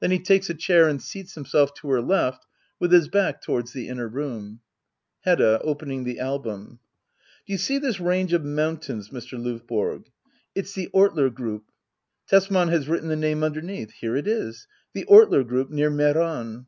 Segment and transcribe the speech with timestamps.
[0.00, 2.46] Then he takes a chair and seeds him self to her left,
[2.80, 4.60] with his back towards the inner room.
[5.26, 5.60] Hedda.
[5.62, 6.80] [Opening the album."]
[7.46, 9.38] Do you see this range of mountains^ Mr.
[9.38, 10.06] Lovborg?
[10.54, 11.70] It's the Ortler group.
[12.30, 13.90] Tesman has written the name underneath.
[13.90, 16.64] Here it is:'' The Ortler group near Meran."